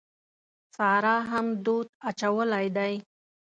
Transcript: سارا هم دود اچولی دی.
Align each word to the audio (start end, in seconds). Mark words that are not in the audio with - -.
سارا 0.75 1.17
هم 1.29 1.45
دود 1.65 1.87
اچولی 2.09 2.67
دی. 2.75 2.93